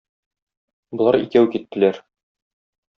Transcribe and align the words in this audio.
Болар 1.03 1.19
икәү 1.27 1.53
киттеләр. 1.57 2.05